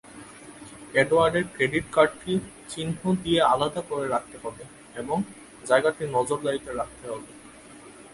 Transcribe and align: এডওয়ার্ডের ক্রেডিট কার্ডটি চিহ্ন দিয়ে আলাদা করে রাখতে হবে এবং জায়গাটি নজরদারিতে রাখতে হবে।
এডওয়ার্ডের 0.93 1.45
ক্রেডিট 1.53 1.85
কার্ডটি 1.95 2.33
চিহ্ন 2.71 3.01
দিয়ে 3.23 3.41
আলাদা 3.53 3.81
করে 3.89 4.05
রাখতে 4.07 4.35
হবে 4.43 4.63
এবং 4.95 5.17
জায়গাটি 5.65 6.03
নজরদারিতে 6.15 6.71
রাখতে 6.79 7.05
হবে। 7.11 7.29